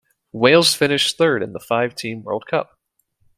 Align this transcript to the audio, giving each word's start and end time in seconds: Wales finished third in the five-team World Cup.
Wales 0.31 0.73
finished 0.73 1.15
third 1.15 1.43
in 1.43 1.53
the 1.53 1.59
five-team 1.59 2.23
World 2.23 2.47
Cup. 2.47 2.79